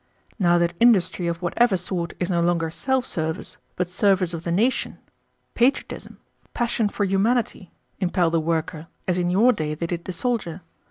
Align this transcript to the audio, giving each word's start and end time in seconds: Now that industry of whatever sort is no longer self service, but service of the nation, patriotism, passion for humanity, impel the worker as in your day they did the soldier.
Now 0.39 0.57
that 0.57 0.73
industry 0.79 1.27
of 1.27 1.43
whatever 1.43 1.77
sort 1.77 2.13
is 2.19 2.31
no 2.31 2.41
longer 2.41 2.71
self 2.71 3.05
service, 3.05 3.57
but 3.75 3.87
service 3.87 4.33
of 4.33 4.43
the 4.43 4.51
nation, 4.51 4.97
patriotism, 5.53 6.17
passion 6.55 6.89
for 6.89 7.03
humanity, 7.05 7.71
impel 7.99 8.31
the 8.31 8.39
worker 8.39 8.87
as 9.07 9.19
in 9.19 9.29
your 9.29 9.53
day 9.53 9.75
they 9.75 9.85
did 9.85 10.05
the 10.05 10.11
soldier. 10.11 10.61